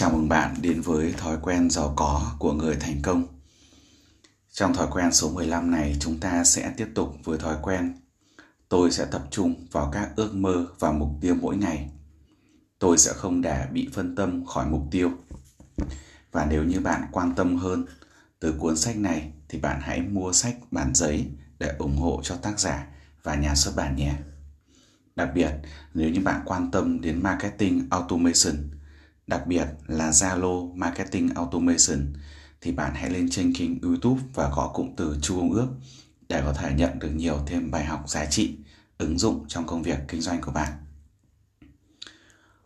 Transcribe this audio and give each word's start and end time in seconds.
Chào 0.00 0.10
mừng 0.10 0.28
bạn 0.28 0.54
đến 0.60 0.80
với 0.80 1.12
thói 1.12 1.36
quen 1.42 1.70
giàu 1.70 1.92
có 1.96 2.32
của 2.38 2.52
người 2.52 2.76
thành 2.80 3.02
công. 3.02 3.24
Trong 4.52 4.74
thói 4.74 4.86
quen 4.90 5.12
số 5.12 5.30
15 5.30 5.70
này, 5.70 5.96
chúng 6.00 6.20
ta 6.20 6.44
sẽ 6.44 6.72
tiếp 6.76 6.88
tục 6.94 7.14
với 7.24 7.38
thói 7.38 7.56
quen 7.62 7.94
tôi 8.68 8.90
sẽ 8.90 9.04
tập 9.04 9.22
trung 9.30 9.66
vào 9.72 9.90
các 9.92 10.10
ước 10.16 10.34
mơ 10.34 10.66
và 10.78 10.92
mục 10.92 11.08
tiêu 11.20 11.36
mỗi 11.40 11.56
ngày. 11.56 11.90
Tôi 12.78 12.98
sẽ 12.98 13.12
không 13.12 13.42
để 13.42 13.66
bị 13.72 13.88
phân 13.92 14.16
tâm 14.16 14.46
khỏi 14.46 14.66
mục 14.66 14.82
tiêu. 14.90 15.10
Và 16.32 16.46
nếu 16.50 16.64
như 16.64 16.80
bạn 16.80 17.02
quan 17.12 17.34
tâm 17.34 17.56
hơn 17.56 17.84
từ 18.40 18.54
cuốn 18.58 18.76
sách 18.76 18.96
này 18.96 19.32
thì 19.48 19.58
bạn 19.58 19.80
hãy 19.82 20.00
mua 20.00 20.32
sách 20.32 20.56
bản 20.70 20.94
giấy 20.94 21.26
để 21.58 21.74
ủng 21.78 21.96
hộ 21.96 22.20
cho 22.22 22.36
tác 22.36 22.60
giả 22.60 22.86
và 23.22 23.34
nhà 23.34 23.54
xuất 23.54 23.76
bản 23.76 23.96
nhé. 23.96 24.14
Đặc 25.16 25.28
biệt, 25.34 25.50
nếu 25.94 26.10
như 26.10 26.20
bạn 26.20 26.40
quan 26.44 26.70
tâm 26.70 27.00
đến 27.00 27.22
marketing 27.22 27.86
automation 27.90 28.79
đặc 29.30 29.46
biệt 29.46 29.66
là 29.86 30.10
Zalo 30.10 30.74
Marketing 30.74 31.34
Automation 31.34 32.12
thì 32.60 32.72
bạn 32.72 32.92
hãy 32.94 33.10
lên 33.10 33.30
trên 33.30 33.52
kênh 33.54 33.80
YouTube 33.80 34.22
và 34.34 34.50
gõ 34.56 34.68
cụm 34.74 34.94
từ 34.96 35.18
Chu 35.22 35.36
Công 35.36 35.52
Ước 35.52 35.68
để 36.28 36.42
có 36.44 36.52
thể 36.52 36.72
nhận 36.76 36.98
được 36.98 37.10
nhiều 37.14 37.38
thêm 37.46 37.70
bài 37.70 37.84
học 37.84 38.08
giá 38.08 38.24
trị 38.24 38.56
ứng 38.98 39.18
dụng 39.18 39.44
trong 39.48 39.66
công 39.66 39.82
việc 39.82 39.98
kinh 40.08 40.20
doanh 40.20 40.40
của 40.40 40.52
bạn. 40.52 40.72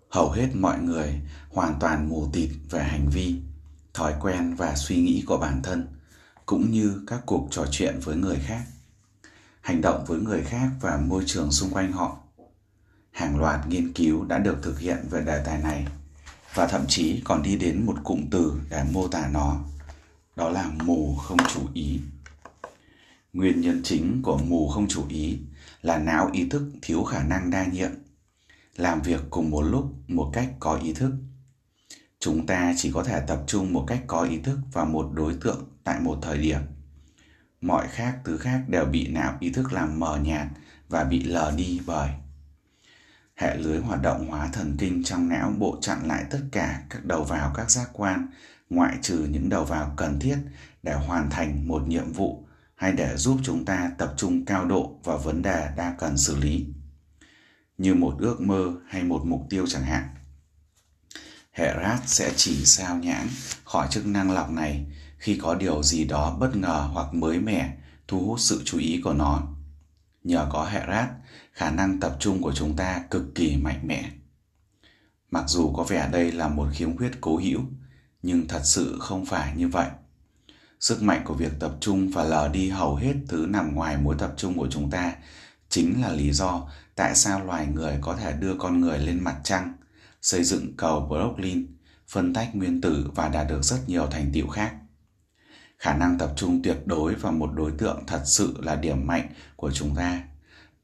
Hầu 0.09 0.31
hết 0.31 0.49
mọi 0.55 0.79
người 0.79 1.21
hoàn 1.51 1.75
toàn 1.81 2.09
mù 2.09 2.29
tịt 2.33 2.51
về 2.71 2.83
hành 2.83 3.09
vi, 3.13 3.35
thói 3.95 4.15
quen 4.21 4.55
và 4.55 4.75
suy 4.77 4.97
nghĩ 4.97 5.25
của 5.27 5.37
bản 5.37 5.63
thân 5.63 5.87
cũng 6.47 6.71
như 6.71 7.01
các 7.07 7.21
cuộc 7.27 7.49
trò 7.51 7.67
chuyện 7.71 8.01
với 8.03 8.17
người 8.17 8.39
khác, 8.47 8.65
hành 9.61 9.81
động 9.81 10.05
với 10.07 10.21
người 10.21 10.43
khác 10.43 10.69
và 10.81 10.97
môi 10.97 11.23
trường 11.27 11.53
xung 11.53 11.71
quanh 11.71 11.93
họ. 11.93 12.19
Hàng 13.11 13.41
loạt 13.41 13.69
nghiên 13.69 13.93
cứu 13.93 14.25
đã 14.25 14.39
được 14.39 14.57
thực 14.63 14.79
hiện 14.79 14.99
về 15.11 15.21
đề 15.21 15.43
tài 15.45 15.59
này 15.59 15.87
và 16.55 16.67
thậm 16.67 16.85
chí 16.89 17.21
còn 17.25 17.43
đi 17.43 17.57
đến 17.57 17.87
một 17.87 17.97
cụm 18.05 18.27
từ 18.31 18.61
để 18.71 18.85
mô 18.93 19.09
tả 19.09 19.29
nó. 19.33 19.61
Đó 20.37 20.49
là 20.49 20.71
mù 20.85 21.15
không 21.17 21.39
chú 21.55 21.61
ý. 21.75 22.01
Nguyên 23.33 23.61
nhân 23.61 23.81
chính 23.85 24.23
của 24.23 24.39
mù 24.39 24.69
không 24.69 24.89
chú 24.89 25.05
ý 25.09 25.39
là 25.83 25.99
não 25.99 26.31
ý 26.33 26.49
thức 26.49 26.73
thiếu 26.83 27.05
khả 27.05 27.23
năng 27.23 27.51
đa 27.51 27.67
nhiệm. 27.67 27.91
Làm 28.77 29.03
việc 29.03 29.21
cùng 29.31 29.51
một 29.51 29.63
lúc, 29.63 29.95
một 30.09 30.31
cách 30.33 30.49
có 30.61 30.79
ý 30.85 30.93
thức. 30.93 31.13
Chúng 32.21 32.47
ta 32.47 32.75
chỉ 32.77 32.91
có 32.93 33.05
thể 33.05 33.21
tập 33.27 33.43
trung 33.47 33.73
một 33.73 33.85
cách 33.87 34.03
có 34.07 34.23
ý 34.23 34.39
thức 34.39 34.59
vào 34.73 34.87
một 34.87 35.11
đối 35.15 35.35
tượng 35.35 35.65
tại 35.85 36.01
một 36.01 36.19
thời 36.23 36.39
điểm. 36.39 36.61
Mọi 37.61 37.89
khác, 37.89 38.19
thứ 38.25 38.39
khác 38.39 38.61
đều 38.69 38.85
bị 38.85 39.09
não 39.09 39.37
ý 39.41 39.51
thức 39.51 39.73
làm 39.73 40.01
mờ 40.01 40.19
nhạt 40.23 40.47
và 40.89 41.05
bị 41.05 41.23
lờ 41.23 41.53
đi 41.57 41.81
bởi 41.87 42.11
hệ 43.35 43.57
lưới 43.57 43.79
hoạt 43.79 44.03
động 44.03 44.29
hóa 44.29 44.49
thần 44.53 44.77
kinh 44.79 45.05
trong 45.05 45.29
não 45.29 45.53
bộ 45.59 45.79
chặn 45.81 46.09
lại 46.09 46.25
tất 46.31 46.41
cả 46.53 46.83
các 46.91 47.05
đầu 47.05 47.25
vào 47.25 47.53
các 47.57 47.71
giác 47.71 47.89
quan, 47.93 48.29
ngoại 48.71 48.99
trừ 49.03 49.27
những 49.31 49.49
đầu 49.49 49.65
vào 49.65 49.95
cần 49.97 50.21
thiết 50.21 50.39
để 50.83 50.95
hoàn 50.95 51.31
thành 51.31 51.69
một 51.69 51.89
nhiệm 51.89 52.13
vụ 52.13 52.47
hay 52.75 52.93
để 52.93 53.17
giúp 53.17 53.39
chúng 53.43 53.65
ta 53.65 53.91
tập 53.99 54.15
trung 54.17 54.45
cao 54.45 54.65
độ 54.65 54.99
vào 55.05 55.19
vấn 55.19 55.43
đề 55.43 55.69
đang 55.77 55.95
cần 55.99 56.19
xử 56.19 56.37
lý. 56.37 56.67
Như 57.79 57.95
một 57.95 58.15
ước 58.19 58.41
mơ 58.41 58.73
hay 58.89 59.03
một 59.03 59.23
mục 59.25 59.47
tiêu 59.51 59.67
chẳng 59.69 59.83
hạn. 59.83 60.09
Hệ 61.53 61.75
rat 61.83 62.01
sẽ 62.07 62.33
chỉ 62.37 62.65
sao 62.65 62.97
nhãng 62.97 63.29
khỏi 63.65 63.89
chức 63.91 64.07
năng 64.07 64.31
lọc 64.31 64.51
này 64.51 64.87
khi 65.19 65.39
có 65.43 65.55
điều 65.55 65.83
gì 65.83 66.05
đó 66.05 66.37
bất 66.41 66.57
ngờ 66.57 66.89
hoặc 66.93 67.15
mới 67.15 67.41
mẻ 67.41 67.77
thu 68.09 68.21
hút 68.21 68.41
sự 68.41 68.63
chú 68.65 68.79
ý 68.79 69.01
của 69.05 69.13
nó 69.13 69.43
nhờ 70.25 70.47
có 70.53 70.65
hệ 70.65 70.87
rat 70.89 71.09
khả 71.53 71.71
năng 71.71 72.01
tập 72.01 72.17
trung 72.21 72.43
của 72.43 72.53
chúng 72.55 72.77
ta 72.77 73.05
cực 73.11 73.35
kỳ 73.35 73.57
mạnh 73.57 73.81
mẽ. 73.87 74.11
Mặc 75.31 75.45
dù 75.49 75.73
có 75.77 75.83
vẻ 75.83 76.09
đây 76.13 76.33
là 76.33 76.49
một 76.49 76.69
khiếm 76.73 76.97
khuyết 76.97 77.11
cố 77.21 77.37
hữu, 77.37 77.61
nhưng 78.23 78.49
thật 78.49 78.61
sự 78.65 78.97
không 79.01 79.27
phải 79.27 79.57
như 79.57 79.69
vậy. 79.69 79.89
Sức 80.81 81.03
mạnh 81.03 81.23
của 81.25 81.35
việc 81.35 81.53
tập 81.61 81.77
trung 81.81 82.11
và 82.11 82.25
lờ 82.25 82.49
đi 82.49 82.69
hầu 82.69 82.97
hết 82.97 83.15
thứ 83.29 83.47
nằm 83.49 83.75
ngoài 83.75 83.97
mối 83.97 84.17
tập 84.19 84.35
trung 84.37 84.59
của 84.59 84.69
chúng 84.71 84.91
ta 84.91 85.13
chính 85.69 86.03
là 86.03 86.13
lý 86.13 86.33
do 86.33 86.69
tại 86.95 87.15
sao 87.15 87.45
loài 87.45 87.67
người 87.67 87.99
có 88.01 88.17
thể 88.17 88.33
đưa 88.33 88.55
con 88.59 88.81
người 88.81 88.99
lên 88.99 89.25
mặt 89.25 89.37
trăng, 89.45 89.73
xây 90.23 90.45
dựng 90.45 90.77
cầu 90.77 91.07
brooklyn, 91.09 91.67
phân 92.09 92.35
tách 92.35 92.57
nguyên 92.57 92.81
tử 92.81 93.11
và 93.15 93.29
đạt 93.29 93.49
được 93.49 93.63
rất 93.63 93.79
nhiều 93.87 94.07
thành 94.07 94.31
tựu 94.35 94.49
khác 94.49 94.75
khả 95.85 95.95
năng 95.95 96.19
tập 96.19 96.33
trung 96.37 96.63
tuyệt 96.63 96.77
đối 96.87 97.15
vào 97.15 97.33
một 97.33 97.51
đối 97.55 97.71
tượng 97.79 98.03
thật 98.07 98.23
sự 98.25 98.57
là 98.63 98.77
điểm 98.77 99.07
mạnh 99.07 99.29
của 99.57 99.71
chúng 99.73 99.95
ta 99.95 100.23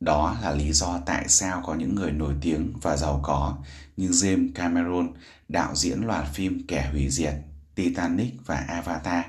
đó 0.01 0.37
là 0.43 0.51
lý 0.51 0.73
do 0.73 0.99
tại 1.07 1.29
sao 1.29 1.63
có 1.67 1.75
những 1.75 1.95
người 1.95 2.13
nổi 2.13 2.35
tiếng 2.41 2.73
và 2.83 2.97
giàu 2.97 3.21
có 3.23 3.59
như 3.97 4.09
James 4.09 4.49
Cameron, 4.55 5.13
đạo 5.49 5.75
diễn 5.75 6.01
loạt 6.01 6.25
phim 6.35 6.67
Kẻ 6.69 6.89
hủy 6.93 7.09
diệt, 7.11 7.35
Titanic 7.75 8.35
và 8.47 8.57
Avatar. 8.57 9.25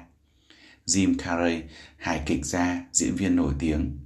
Jim 0.86 1.16
Carrey, 1.18 1.62
hài 1.98 2.24
kịch 2.26 2.46
gia, 2.46 2.86
diễn 2.92 3.16
viên 3.16 3.36
nổi 3.36 3.54
tiếng. 3.60 3.98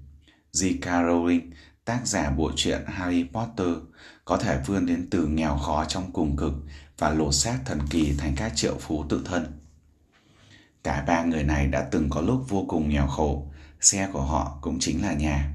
J.K. 0.54 0.82
Rowling, 0.82 1.42
tác 1.86 2.08
giả 2.08 2.30
bộ 2.30 2.52
truyện 2.56 2.82
Harry 2.88 3.24
Potter, 3.24 3.76
có 4.26 4.38
thể 4.38 4.60
vươn 4.68 4.86
đến 4.86 5.08
từ 5.12 5.28
nghèo 5.28 5.58
khó 5.58 5.86
trong 5.86 6.12
cùng 6.14 6.38
cực 6.38 6.54
và 6.98 7.10
lột 7.10 7.36
xác 7.36 7.60
thần 7.66 7.80
kỳ 7.90 8.14
thành 8.18 8.34
các 8.38 8.52
triệu 8.56 8.78
phú 8.80 9.06
tự 9.10 9.22
thân. 9.26 9.65
Cả 10.86 11.04
ba 11.08 11.24
người 11.24 11.44
này 11.44 11.68
đã 11.68 11.88
từng 11.92 12.10
có 12.10 12.22
lúc 12.22 12.46
vô 12.50 12.66
cùng 12.68 12.90
nghèo 12.90 13.08
khổ, 13.08 13.48
xe 13.82 14.10
của 14.14 14.22
họ 14.22 14.58
cũng 14.62 14.80
chính 14.80 15.02
là 15.02 15.14
nhà. 15.14 15.54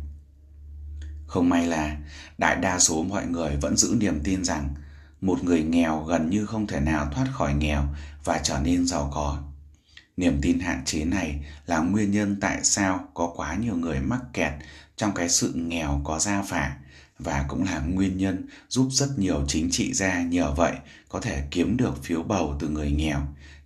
Không 1.26 1.48
may 1.48 1.66
là 1.66 1.96
đại 2.38 2.56
đa 2.56 2.78
số 2.78 3.02
mọi 3.02 3.26
người 3.26 3.56
vẫn 3.56 3.76
giữ 3.76 3.96
niềm 4.00 4.20
tin 4.24 4.44
rằng 4.44 4.74
một 5.20 5.44
người 5.44 5.62
nghèo 5.62 6.02
gần 6.02 6.30
như 6.30 6.46
không 6.46 6.66
thể 6.66 6.80
nào 6.80 7.08
thoát 7.14 7.26
khỏi 7.32 7.54
nghèo 7.54 7.82
và 8.24 8.40
trở 8.42 8.60
nên 8.64 8.86
giàu 8.86 9.10
có. 9.14 9.42
Niềm 10.16 10.38
tin 10.42 10.58
hạn 10.60 10.82
chế 10.84 11.04
này 11.04 11.44
là 11.66 11.78
nguyên 11.78 12.10
nhân 12.10 12.40
tại 12.40 12.58
sao 12.62 13.08
có 13.14 13.32
quá 13.36 13.54
nhiều 13.54 13.76
người 13.76 14.00
mắc 14.00 14.20
kẹt 14.32 14.52
trong 14.96 15.12
cái 15.14 15.28
sự 15.28 15.52
nghèo 15.54 16.00
có 16.04 16.18
gia 16.18 16.42
phả 16.42 16.76
và 17.18 17.44
cũng 17.48 17.64
là 17.64 17.78
nguyên 17.78 18.16
nhân 18.16 18.46
giúp 18.68 18.88
rất 18.90 19.08
nhiều 19.18 19.44
chính 19.48 19.70
trị 19.70 19.92
gia 19.92 20.22
nhờ 20.22 20.54
vậy 20.56 20.72
có 21.08 21.20
thể 21.20 21.42
kiếm 21.50 21.76
được 21.76 22.04
phiếu 22.04 22.22
bầu 22.22 22.56
từ 22.60 22.68
người 22.68 22.90
nghèo 22.90 23.20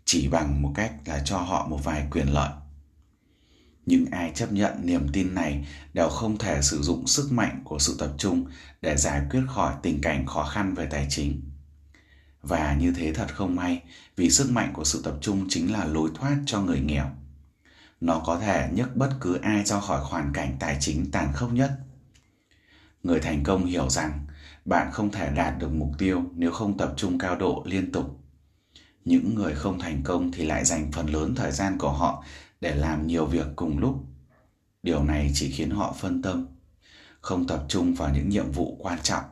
chỉ 0.04 0.28
bằng 0.28 0.62
một 0.62 0.72
cách 0.74 0.92
là 1.04 1.22
cho 1.24 1.38
họ 1.38 1.66
một 1.70 1.84
vài 1.84 2.06
quyền 2.10 2.32
lợi. 2.32 2.50
Nhưng 3.86 4.06
ai 4.10 4.32
chấp 4.34 4.52
nhận 4.52 4.86
niềm 4.86 5.06
tin 5.12 5.34
này 5.34 5.66
đều 5.92 6.08
không 6.08 6.38
thể 6.38 6.62
sử 6.62 6.82
dụng 6.82 7.06
sức 7.06 7.32
mạnh 7.32 7.60
của 7.64 7.78
sự 7.78 7.96
tập 7.98 8.10
trung 8.18 8.46
để 8.82 8.96
giải 8.96 9.22
quyết 9.30 9.42
khỏi 9.48 9.74
tình 9.82 10.00
cảnh 10.00 10.26
khó 10.26 10.44
khăn 10.44 10.74
về 10.74 10.86
tài 10.90 11.06
chính. 11.10 11.40
Và 12.42 12.74
như 12.74 12.92
thế 12.96 13.12
thật 13.12 13.34
không 13.34 13.56
may, 13.56 13.82
vì 14.16 14.30
sức 14.30 14.50
mạnh 14.50 14.70
của 14.72 14.84
sự 14.84 15.02
tập 15.04 15.14
trung 15.20 15.46
chính 15.48 15.72
là 15.72 15.84
lối 15.84 16.10
thoát 16.14 16.36
cho 16.46 16.60
người 16.60 16.80
nghèo. 16.80 17.10
Nó 18.00 18.22
có 18.26 18.38
thể 18.38 18.68
nhấc 18.72 18.96
bất 18.96 19.10
cứ 19.20 19.38
ai 19.42 19.64
ra 19.64 19.80
khỏi 19.80 20.00
hoàn 20.04 20.32
cảnh 20.32 20.56
tài 20.60 20.76
chính 20.80 21.10
tàn 21.10 21.32
khốc 21.32 21.52
nhất. 21.52 21.70
Người 23.02 23.20
thành 23.20 23.42
công 23.42 23.66
hiểu 23.66 23.90
rằng 23.90 24.26
bạn 24.64 24.90
không 24.92 25.10
thể 25.10 25.30
đạt 25.34 25.58
được 25.58 25.72
mục 25.74 25.90
tiêu 25.98 26.22
nếu 26.34 26.52
không 26.52 26.76
tập 26.76 26.94
trung 26.96 27.18
cao 27.18 27.36
độ 27.36 27.62
liên 27.66 27.92
tục 27.92 28.23
những 29.04 29.34
người 29.34 29.54
không 29.54 29.78
thành 29.78 30.02
công 30.04 30.32
thì 30.32 30.44
lại 30.46 30.64
dành 30.64 30.92
phần 30.92 31.06
lớn 31.06 31.34
thời 31.34 31.52
gian 31.52 31.78
của 31.78 31.92
họ 31.92 32.24
để 32.60 32.74
làm 32.74 33.06
nhiều 33.06 33.26
việc 33.26 33.46
cùng 33.56 33.78
lúc. 33.78 34.04
Điều 34.82 35.04
này 35.04 35.30
chỉ 35.34 35.50
khiến 35.50 35.70
họ 35.70 35.94
phân 36.00 36.22
tâm, 36.22 36.46
không 37.20 37.46
tập 37.46 37.64
trung 37.68 37.94
vào 37.94 38.10
những 38.14 38.28
nhiệm 38.28 38.50
vụ 38.52 38.76
quan 38.80 38.98
trọng. 39.02 39.24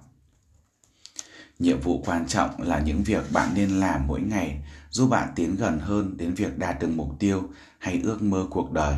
Nhiệm 1.58 1.80
vụ 1.80 2.02
quan 2.06 2.26
trọng 2.26 2.62
là 2.62 2.80
những 2.80 3.02
việc 3.02 3.32
bạn 3.32 3.50
nên 3.54 3.70
làm 3.70 4.06
mỗi 4.06 4.20
ngày, 4.20 4.64
giúp 4.90 5.08
bạn 5.08 5.28
tiến 5.36 5.56
gần 5.56 5.78
hơn 5.78 6.16
đến 6.16 6.34
việc 6.34 6.58
đạt 6.58 6.80
được 6.80 6.90
mục 6.94 7.08
tiêu 7.18 7.42
hay 7.78 8.00
ước 8.04 8.22
mơ 8.22 8.46
cuộc 8.50 8.72
đời. 8.72 8.96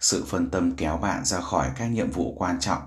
Sự 0.00 0.24
phân 0.24 0.50
tâm 0.50 0.76
kéo 0.76 0.96
bạn 0.96 1.24
ra 1.24 1.40
khỏi 1.40 1.70
các 1.76 1.86
nhiệm 1.86 2.10
vụ 2.10 2.34
quan 2.38 2.60
trọng. 2.60 2.82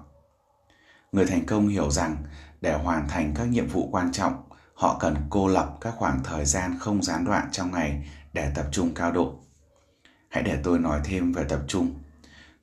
Người 1.11 1.25
thành 1.25 1.45
công 1.45 1.67
hiểu 1.67 1.91
rằng 1.91 2.17
để 2.61 2.73
hoàn 2.73 3.07
thành 3.07 3.33
các 3.35 3.45
nhiệm 3.45 3.67
vụ 3.67 3.89
quan 3.91 4.11
trọng 4.11 4.44
họ 4.75 4.97
cần 4.99 5.15
cô 5.29 5.47
lập 5.47 5.77
các 5.81 5.93
khoảng 5.97 6.23
thời 6.23 6.45
gian 6.45 6.77
không 6.79 7.03
gián 7.03 7.25
đoạn 7.25 7.47
trong 7.51 7.71
ngày 7.71 8.09
để 8.33 8.51
tập 8.55 8.65
trung 8.71 8.93
cao 8.93 9.11
độ. 9.11 9.39
Hãy 10.29 10.43
để 10.43 10.59
tôi 10.63 10.79
nói 10.79 11.01
thêm 11.03 11.31
về 11.31 11.45
tập 11.49 11.61
trung. 11.67 11.93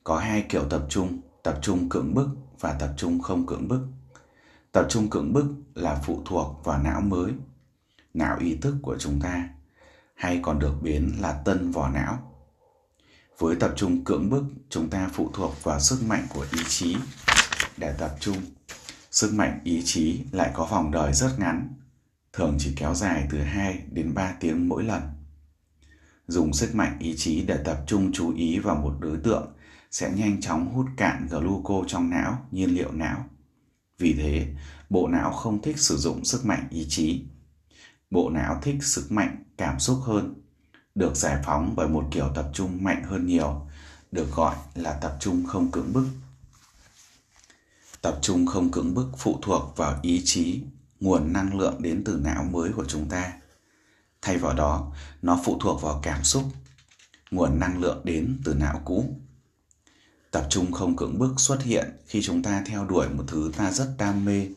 Có 0.03 0.17
hai 0.17 0.45
kiểu 0.49 0.63
tập 0.69 0.85
trung 0.89 1.21
tập 1.43 1.59
trung 1.61 1.89
cưỡng 1.89 2.13
bức 2.13 2.29
và 2.59 2.73
tập 2.73 2.93
trung 2.97 3.21
không 3.21 3.45
cưỡng 3.45 3.67
bức. 3.67 3.87
Tập 4.71 4.85
trung 4.89 5.09
cưỡng 5.09 5.33
bức 5.33 5.45
là 5.75 6.01
phụ 6.05 6.21
thuộc 6.25 6.61
vào 6.63 6.83
não 6.83 7.01
mới, 7.01 7.31
não 8.13 8.37
ý 8.39 8.57
thức 8.61 8.75
của 8.81 8.97
chúng 8.99 9.19
ta, 9.21 9.49
hay 10.15 10.39
còn 10.41 10.59
được 10.59 10.73
biến 10.81 11.17
là 11.19 11.31
tân 11.45 11.71
vỏ 11.71 11.89
não. 11.89 12.33
Với 13.37 13.55
tập 13.55 13.73
trung 13.75 14.03
cưỡng 14.03 14.29
bức, 14.29 14.43
chúng 14.69 14.89
ta 14.89 15.09
phụ 15.13 15.29
thuộc 15.33 15.63
vào 15.63 15.79
sức 15.79 16.03
mạnh 16.03 16.27
của 16.33 16.45
ý 16.51 16.59
chí 16.67 16.97
để 17.77 17.95
tập 17.97 18.15
trung. 18.19 18.37
Sức 19.11 19.33
mạnh 19.33 19.59
ý 19.63 19.81
chí 19.85 20.21
lại 20.31 20.51
có 20.53 20.65
vòng 20.65 20.91
đời 20.91 21.13
rất 21.13 21.39
ngắn 21.39 21.73
thường 22.33 22.55
chỉ 22.59 22.73
kéo 22.75 22.95
dài 22.95 23.27
từ 23.31 23.41
2 23.41 23.83
đến 23.91 24.13
3 24.13 24.31
tiếng 24.39 24.69
mỗi 24.69 24.83
lần. 24.83 25.01
Dùng 26.27 26.53
sức 26.53 26.75
mạnh 26.75 26.97
ý 26.99 27.15
chí 27.17 27.41
để 27.41 27.57
tập 27.65 27.83
trung 27.87 28.11
chú 28.13 28.35
ý 28.35 28.59
vào 28.59 28.75
một 28.75 28.97
đối 28.99 29.17
tượng 29.17 29.53
sẽ 29.91 30.11
nhanh 30.11 30.41
chóng 30.41 30.73
hút 30.73 30.85
cạn 30.97 31.27
gluco 31.29 31.83
trong 31.87 32.09
não, 32.09 32.45
nhiên 32.51 32.75
liệu 32.75 32.91
não. 32.91 33.25
Vì 33.97 34.13
thế, 34.13 34.47
bộ 34.89 35.07
não 35.07 35.31
không 35.31 35.61
thích 35.61 35.79
sử 35.79 35.97
dụng 35.97 36.25
sức 36.25 36.45
mạnh 36.45 36.67
ý 36.69 36.85
chí. 36.89 37.23
bộ 38.13 38.29
não 38.29 38.59
thích 38.61 38.83
sức 38.83 39.11
mạnh 39.11 39.43
cảm 39.57 39.79
xúc 39.79 39.99
hơn 40.03 40.41
được 40.95 41.15
giải 41.15 41.41
phóng 41.45 41.73
bởi 41.75 41.87
một 41.87 42.07
kiểu 42.11 42.31
tập 42.35 42.49
trung 42.53 42.83
mạnh 42.83 43.03
hơn 43.03 43.25
nhiều 43.25 43.67
được 44.11 44.31
gọi 44.35 44.55
là 44.75 44.93
tập 44.93 45.17
trung 45.19 45.45
không 45.45 45.71
cưỡng 45.71 45.93
bức 45.93 46.07
tập 48.01 48.19
trung 48.21 48.45
không 48.45 48.71
cưỡng 48.71 48.93
bức 48.93 49.11
phụ 49.17 49.39
thuộc 49.41 49.73
vào 49.77 49.99
ý 50.01 50.21
chí 50.25 50.61
nguồn 51.03 51.33
năng 51.33 51.57
lượng 51.57 51.81
đến 51.81 52.03
từ 52.05 52.19
não 52.23 52.43
mới 52.43 52.71
của 52.71 52.85
chúng 52.87 53.09
ta. 53.09 53.33
Thay 54.21 54.37
vào 54.37 54.53
đó, 54.53 54.93
nó 55.21 55.39
phụ 55.45 55.59
thuộc 55.61 55.81
vào 55.81 55.99
cảm 56.03 56.23
xúc, 56.23 56.43
nguồn 57.31 57.59
năng 57.59 57.81
lượng 57.81 58.01
đến 58.03 58.41
từ 58.45 58.53
não 58.53 58.81
cũ. 58.85 59.15
Tập 60.31 60.47
trung 60.49 60.71
không 60.71 60.95
cưỡng 60.95 61.19
bức 61.19 61.33
xuất 61.37 61.63
hiện 61.63 61.91
khi 62.07 62.21
chúng 62.21 62.43
ta 62.43 62.63
theo 62.65 62.85
đuổi 62.85 63.09
một 63.09 63.23
thứ 63.27 63.51
ta 63.57 63.71
rất 63.71 63.95
đam 63.97 64.25
mê, 64.25 64.47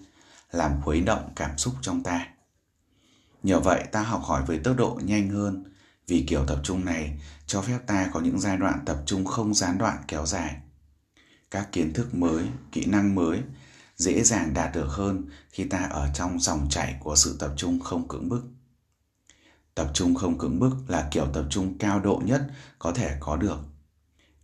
làm 0.53 0.81
khuấy 0.83 1.01
động 1.01 1.33
cảm 1.37 1.59
xúc 1.59 1.75
trong 1.81 2.03
ta. 2.03 2.29
Nhờ 3.43 3.61
vậy, 3.61 3.85
ta 3.93 4.03
học 4.03 4.23
hỏi 4.25 4.43
với 4.47 4.59
tốc 4.59 4.77
độ 4.77 5.01
nhanh 5.05 5.29
hơn, 5.29 5.65
vì 6.07 6.25
kiểu 6.29 6.45
tập 6.47 6.59
trung 6.63 6.85
này 6.85 7.21
cho 7.47 7.63
phép 7.63 7.79
ta 7.87 8.11
có 8.13 8.21
những 8.21 8.41
giai 8.41 8.57
đoạn 8.57 8.79
tập 8.87 9.03
trung 9.07 9.25
không 9.25 9.55
gián 9.55 9.79
đoạn 9.79 9.99
kéo 10.09 10.27
dài. 10.27 10.57
Các 11.51 11.69
kiến 11.73 11.93
thức 11.93 12.15
mới, 12.15 12.47
kỹ 12.73 12.85
năng 12.85 13.15
mới 13.15 13.43
dễ 13.97 14.23
dàng 14.23 14.55
đạt 14.55 14.75
được 14.75 14.89
hơn 14.89 15.25
khi 15.51 15.65
ta 15.65 15.79
ở 15.79 16.11
trong 16.15 16.41
dòng 16.41 16.67
chảy 16.71 16.97
của 17.01 17.17
sự 17.17 17.37
tập 17.39 17.53
trung 17.57 17.81
không 17.81 18.09
cưỡng 18.09 18.29
bức. 18.29 18.43
Tập 19.75 19.91
trung 19.95 20.15
không 20.15 20.39
cưỡng 20.39 20.59
bức 20.59 20.75
là 20.89 21.09
kiểu 21.11 21.27
tập 21.33 21.47
trung 21.51 21.79
cao 21.79 22.01
độ 22.01 22.23
nhất 22.25 22.43
có 22.79 22.93
thể 22.93 23.17
có 23.21 23.37
được. 23.37 23.59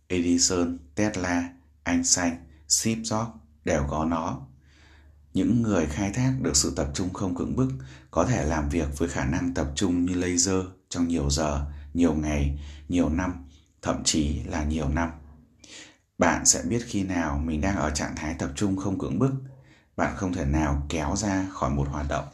Edison, 0.07 0.77
tesla, 0.95 1.53
einstein, 1.83 2.33
steve 2.67 3.01
jobs 3.01 3.31
đều 3.65 3.83
có 3.89 4.05
nó. 4.05 4.41
Những 5.33 5.61
người 5.61 5.85
khai 5.85 6.11
thác 6.13 6.33
được 6.41 6.55
sự 6.55 6.73
tập 6.75 6.87
trung 6.93 7.13
không 7.13 7.35
cưỡng 7.35 7.55
bức 7.55 7.69
có 8.11 8.25
thể 8.25 8.45
làm 8.45 8.69
việc 8.69 8.97
với 8.97 9.09
khả 9.09 9.25
năng 9.25 9.53
tập 9.53 9.67
trung 9.75 10.05
như 10.05 10.13
laser 10.13 10.65
trong 10.89 11.07
nhiều 11.07 11.29
giờ, 11.29 11.65
nhiều 11.93 12.13
ngày, 12.13 12.59
nhiều 12.89 13.09
năm, 13.09 13.45
thậm 13.81 14.03
chí 14.03 14.43
là 14.43 14.63
nhiều 14.63 14.89
năm 14.89 15.09
bạn 16.17 16.45
sẽ 16.45 16.61
biết 16.61 16.83
khi 16.85 17.03
nào 17.03 17.37
mình 17.37 17.61
đang 17.61 17.75
ở 17.75 17.89
trạng 17.91 18.15
thái 18.15 18.35
tập 18.39 18.49
trung 18.55 18.77
không 18.77 18.99
cưỡng 18.99 19.19
bức. 19.19 19.31
Bạn 19.95 20.15
không 20.15 20.33
thể 20.33 20.45
nào 20.45 20.85
kéo 20.89 21.15
ra 21.15 21.45
khỏi 21.51 21.69
một 21.69 21.87
hoạt 21.91 22.05
động. 22.09 22.25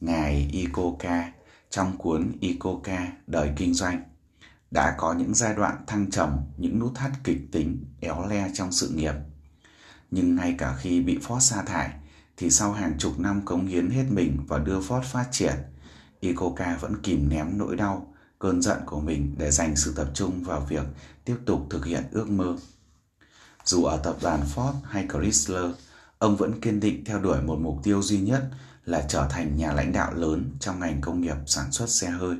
Ngài 0.00 0.48
ikoka, 0.52 1.32
trong 1.70 1.98
cuốn 1.98 2.32
ikoka, 2.40 3.12
đời 3.26 3.52
kinh 3.56 3.74
doanh, 3.74 4.02
đã 4.70 4.94
có 4.98 5.12
những 5.12 5.34
giai 5.34 5.54
đoạn 5.54 5.84
thăng 5.86 6.10
trầm, 6.10 6.38
những 6.56 6.78
nút 6.78 6.92
thắt 6.94 7.10
kịch 7.24 7.40
tính 7.52 7.84
éo 8.00 8.26
le 8.28 8.50
trong 8.54 8.72
sự 8.72 8.88
nghiệp. 8.88 9.14
Nhưng 10.10 10.36
ngay 10.36 10.54
cả 10.58 10.76
khi 10.78 11.00
bị 11.00 11.18
Ford 11.18 11.38
sa 11.38 11.62
thải, 11.62 11.90
thì 12.36 12.50
sau 12.50 12.72
hàng 12.72 12.98
chục 12.98 13.20
năm 13.20 13.44
cống 13.44 13.66
hiến 13.66 13.90
hết 13.90 14.04
mình 14.10 14.38
và 14.48 14.58
đưa 14.58 14.80
Ford 14.80 15.02
phát 15.02 15.28
triển, 15.30 15.54
Ikoka 16.20 16.76
vẫn 16.80 17.02
kìm 17.02 17.28
ném 17.28 17.58
nỗi 17.58 17.76
đau 17.76 18.13
cơn 18.38 18.62
giận 18.62 18.78
của 18.86 19.00
mình 19.00 19.34
để 19.38 19.50
dành 19.50 19.76
sự 19.76 19.92
tập 19.96 20.10
trung 20.14 20.44
vào 20.44 20.60
việc 20.60 20.84
tiếp 21.24 21.36
tục 21.46 21.66
thực 21.70 21.84
hiện 21.84 22.04
ước 22.12 22.30
mơ. 22.30 22.56
Dù 23.64 23.84
ở 23.84 23.96
tập 23.96 24.16
đoàn 24.22 24.40
Ford 24.54 24.74
hay 24.84 25.06
Chrysler, 25.12 25.70
ông 26.18 26.36
vẫn 26.36 26.60
kiên 26.60 26.80
định 26.80 27.04
theo 27.04 27.18
đuổi 27.18 27.42
một 27.42 27.58
mục 27.60 27.80
tiêu 27.82 28.02
duy 28.02 28.20
nhất 28.20 28.42
là 28.84 29.06
trở 29.08 29.26
thành 29.30 29.56
nhà 29.56 29.72
lãnh 29.72 29.92
đạo 29.92 30.14
lớn 30.14 30.50
trong 30.60 30.80
ngành 30.80 31.00
công 31.00 31.20
nghiệp 31.20 31.36
sản 31.46 31.72
xuất 31.72 31.90
xe 31.90 32.10
hơi. 32.10 32.36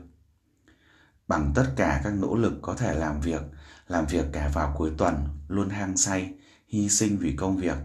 Bằng 1.29 1.53
tất 1.55 1.67
cả 1.77 2.01
các 2.05 2.13
nỗ 2.13 2.37
lực 2.37 2.53
có 2.63 2.75
thể 2.75 2.95
làm 2.95 3.21
việc, 3.21 3.43
làm 3.89 4.07
việc 4.07 4.25
cả 4.33 4.51
vào 4.55 4.75
cuối 4.79 4.91
tuần, 4.99 5.15
luôn 5.49 5.69
hang 5.69 5.97
say, 5.97 6.33
hy 6.69 6.89
sinh 6.89 7.19
vì 7.19 7.37
công 7.37 7.57
việc. 7.57 7.77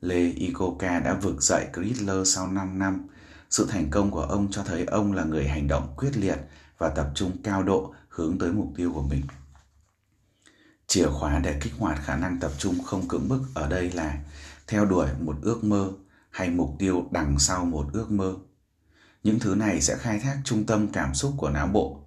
Lê 0.00 0.30
Icoca 0.30 1.00
đã 1.00 1.14
vực 1.14 1.42
dậy 1.42 1.66
Chrysler 1.74 2.34
sau 2.34 2.46
5 2.46 2.78
năm. 2.78 3.06
Sự 3.50 3.66
thành 3.70 3.90
công 3.90 4.10
của 4.10 4.22
ông 4.22 4.50
cho 4.50 4.62
thấy 4.62 4.84
ông 4.84 5.12
là 5.12 5.24
người 5.24 5.48
hành 5.48 5.68
động 5.68 5.94
quyết 5.96 6.16
liệt 6.16 6.38
và 6.80 6.88
tập 6.88 7.10
trung 7.14 7.32
cao 7.44 7.62
độ 7.62 7.94
hướng 8.08 8.38
tới 8.38 8.52
mục 8.52 8.68
tiêu 8.76 8.92
của 8.94 9.02
mình. 9.02 9.22
Chìa 10.86 11.06
khóa 11.06 11.38
để 11.38 11.58
kích 11.62 11.72
hoạt 11.78 11.98
khả 12.04 12.16
năng 12.16 12.38
tập 12.40 12.52
trung 12.58 12.84
không 12.84 13.08
cưỡng 13.08 13.28
bức 13.28 13.42
ở 13.54 13.68
đây 13.68 13.90
là 13.90 14.18
theo 14.66 14.84
đuổi 14.84 15.08
một 15.20 15.36
ước 15.42 15.64
mơ 15.64 15.90
hay 16.30 16.50
mục 16.50 16.70
tiêu 16.78 17.08
đằng 17.10 17.38
sau 17.38 17.64
một 17.64 17.86
ước 17.92 18.10
mơ. 18.10 18.34
Những 19.22 19.38
thứ 19.38 19.54
này 19.54 19.80
sẽ 19.80 19.96
khai 19.96 20.18
thác 20.18 20.38
trung 20.44 20.64
tâm 20.64 20.88
cảm 20.88 21.14
xúc 21.14 21.32
của 21.36 21.50
não 21.50 21.66
bộ. 21.66 22.00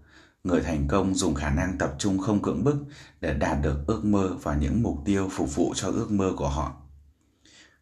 Người 0.44 0.62
thành 0.62 0.88
công 0.88 1.16
dùng 1.16 1.36
khả 1.36 1.50
năng 1.50 1.78
tập 1.78 1.96
trung 1.98 2.20
không 2.20 2.42
cưỡng 2.42 2.64
bức 2.64 2.78
để 3.22 3.34
đạt 3.34 3.58
được 3.62 3.84
ước 3.88 4.06
mơ 4.06 4.38
và 4.42 4.56
những 4.56 4.84
mục 4.84 4.98
tiêu 5.06 5.30
phục 5.32 5.56
vụ 5.56 5.74
cho 5.76 5.88
ước 5.88 6.12
mơ 6.12 6.34
của 6.38 6.50
họ. 6.50 6.76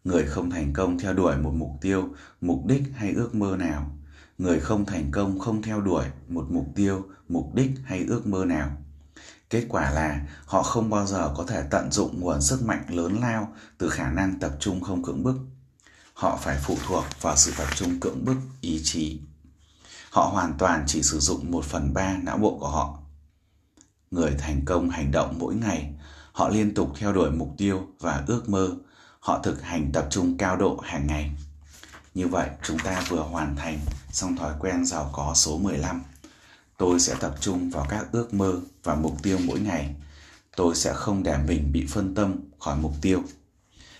Người 0.04 0.26
không 0.26 0.50
thành 0.50 0.74
công 0.74 1.00
theo 1.00 1.14
đuổi 1.14 1.38
một 1.38 1.52
mục 1.54 1.72
tiêu, 1.82 2.10
mục 2.42 2.66
đích 2.66 2.84
hay 2.96 3.14
ước 3.14 3.36
mơ 3.36 3.58
nào. 3.60 4.01
Người 4.42 4.60
không 4.60 4.86
thành 4.86 5.12
công 5.12 5.40
không 5.40 5.62
theo 5.62 5.82
đuổi 5.82 6.06
một 6.28 6.46
mục 6.50 6.66
tiêu, 6.76 7.06
mục 7.30 7.56
đích 7.56 7.72
hay 7.86 8.06
ước 8.08 8.28
mơ 8.28 8.46
nào 8.46 8.72
Kết 9.50 9.66
quả 9.70 9.92
là 9.92 10.22
họ 10.46 10.64
không 10.64 10.90
bao 10.90 11.06
giờ 11.06 11.34
có 11.38 11.46
thể 11.48 11.64
tận 11.70 11.92
dụng 11.92 12.20
nguồn 12.20 12.42
sức 12.42 12.64
mạnh 12.64 12.84
lớn 12.90 13.20
lao 13.22 13.54
từ 13.78 13.90
khả 13.90 14.12
năng 14.12 14.40
tập 14.40 14.52
trung 14.60 14.82
không 14.82 15.04
cưỡng 15.04 15.24
bức. 15.24 15.36
Họ 16.14 16.40
phải 16.42 16.58
phụ 16.64 16.78
thuộc 16.88 17.04
vào 17.22 17.36
sự 17.36 17.54
tập 17.58 17.68
trung 17.76 18.00
cưỡng 18.00 18.26
bức 18.26 18.36
ý 18.62 18.82
chí. 18.84 19.20
Họ 20.12 20.30
hoàn 20.34 20.54
toàn 20.58 20.84
chỉ 20.88 21.04
sử 21.04 21.20
dụng 21.20 21.52
một 21.52 21.66
phần 21.66 21.94
ba 21.94 22.18
não 22.18 22.38
bộ 22.38 22.58
của 22.60 22.70
họ. 22.70 23.00
Người 24.12 24.36
thành 24.38 24.62
công 24.66 24.90
hành 24.90 25.12
động 25.12 25.36
mỗi 25.40 25.56
ngày, 25.56 25.94
họ 26.32 26.50
liên 26.50 26.74
tục 26.74 26.92
theo 26.96 27.14
đuổi 27.14 27.32
mục 27.32 27.54
tiêu 27.58 27.88
và 28.00 28.24
ước 28.28 28.50
mơ, 28.50 28.70
họ 29.20 29.40
thực 29.44 29.62
hành 29.62 29.92
tập 29.94 30.08
trung 30.10 30.38
cao 30.38 30.58
độ 30.58 30.80
hàng 30.84 31.08
ngày. 31.08 31.32
Như 32.14 32.28
vậy, 32.28 32.50
chúng 32.64 32.80
ta 32.80 33.04
vừa 33.10 33.22
hoàn 33.22 33.56
thành 33.56 33.80
xong 34.12 34.36
thói 34.36 34.54
quen 34.60 34.86
giàu 34.86 35.10
có 35.14 35.34
số 35.36 35.58
15 35.58 36.02
tôi 36.82 37.00
sẽ 37.00 37.16
tập 37.20 37.36
trung 37.40 37.70
vào 37.70 37.86
các 37.90 38.06
ước 38.12 38.34
mơ 38.34 38.54
và 38.84 38.96
mục 38.96 39.24
tiêu 39.24 39.38
mỗi 39.46 39.60
ngày. 39.60 39.96
Tôi 40.56 40.76
sẽ 40.76 40.94
không 40.94 41.24
để 41.24 41.38
mình 41.48 41.72
bị 41.72 41.86
phân 41.90 42.16
tâm 42.16 42.36
khỏi 42.60 42.76
mục 42.76 42.94
tiêu. 43.02 43.24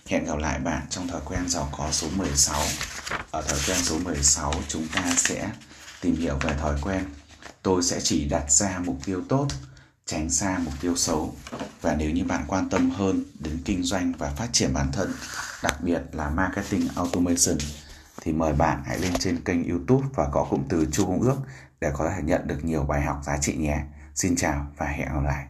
Hẹn 0.06 0.24
gặp 0.24 0.38
lại 0.38 0.58
bạn 0.58 0.86
trong 0.90 1.08
thói 1.08 1.20
quen 1.24 1.48
giàu 1.48 1.68
có 1.72 1.88
số 1.92 2.08
16 2.16 2.62
ở 3.30 3.42
thói 3.42 3.58
quen 3.68 3.78
số 3.82 3.98
16 3.98 4.54
chúng 4.68 4.88
ta 4.88 5.14
sẽ 5.16 5.50
tìm 6.00 6.16
hiểu 6.16 6.38
về 6.40 6.54
thói 6.60 6.78
quen. 6.82 7.04
Tôi 7.62 7.82
sẽ 7.82 8.00
chỉ 8.02 8.24
đặt 8.24 8.52
ra 8.52 8.80
mục 8.84 8.98
tiêu 9.04 9.22
tốt 9.28 9.48
tránh 10.06 10.30
xa 10.30 10.58
mục 10.64 10.74
tiêu 10.80 10.96
xấu. 10.96 11.34
Và 11.80 11.94
nếu 11.98 12.10
như 12.10 12.24
bạn 12.24 12.44
quan 12.46 12.68
tâm 12.68 12.90
hơn 12.90 13.24
đến 13.38 13.58
kinh 13.64 13.82
doanh 13.82 14.12
và 14.18 14.30
phát 14.30 14.48
triển 14.52 14.74
bản 14.74 14.92
thân 14.92 15.12
đặc 15.62 15.80
biệt 15.82 16.00
là 16.12 16.30
marketing 16.30 16.88
automation 16.96 17.58
thì 18.20 18.32
mời 18.32 18.52
bạn 18.52 18.82
hãy 18.84 18.98
lên 18.98 19.12
trên 19.18 19.44
kênh 19.44 19.68
youtube 19.68 20.06
và 20.14 20.28
có 20.32 20.46
cụm 20.50 20.62
từ 20.68 20.86
chu 20.92 21.06
công 21.06 21.20
ước 21.20 21.36
để 21.80 21.90
có 21.94 22.10
thể 22.10 22.22
nhận 22.22 22.46
được 22.46 22.64
nhiều 22.64 22.82
bài 22.82 23.02
học 23.02 23.20
giá 23.22 23.36
trị 23.36 23.56
nhé. 23.56 23.84
Xin 24.14 24.36
chào 24.36 24.66
và 24.76 24.86
hẹn 24.86 25.08
gặp 25.14 25.20
lại. 25.24 25.46